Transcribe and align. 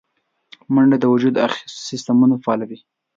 منډه 0.73 0.97
د 0.99 1.05
وجود 1.13 1.33
داخلي 1.39 1.65
سیستمونه 1.87 2.35
فعالوي 2.43 2.79